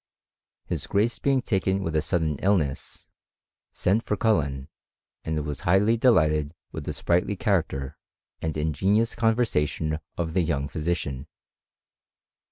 His 0.65 0.87
Grace 0.87 1.19
being 1.19 1.43
taken 1.43 1.83
with 1.83 1.95
a 1.95 2.01
sudden 2.01 2.39
illness, 2.39 3.11
sent 3.71 4.01
for 4.01 4.17
Cullen, 4.17 4.67
and 5.23 5.45
was 5.45 5.59
highly 5.61 5.95
delighted 5.95 6.55
with 6.71 6.85
the 6.85 6.93
sprightly 6.93 7.35
character, 7.35 7.99
and 8.41 8.57
ingenious 8.57 9.13
conversation 9.13 9.99
of 10.17 10.33
the 10.33 10.41
young 10.41 10.67
physician. 10.67 11.27